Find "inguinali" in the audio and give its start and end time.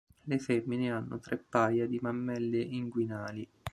2.59-3.47